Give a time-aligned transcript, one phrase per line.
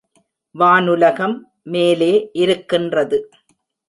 [0.55, 1.35] வானுலகம்
[1.63, 2.09] மேலே
[2.33, 3.19] இருக்கின்றது.